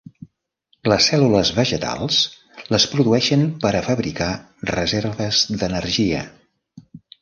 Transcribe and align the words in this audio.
Les 0.91 1.09
cèl·lules 1.11 1.51
vegetals 1.57 2.17
les 2.77 2.89
produïxen 2.95 3.47
per 3.67 3.75
a 3.75 3.85
fabricar 3.91 4.33
reserves 4.75 5.47
d'energia. 5.63 6.29